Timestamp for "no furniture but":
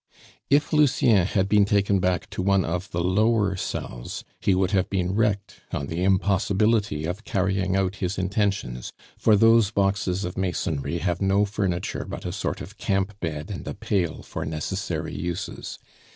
11.21-12.25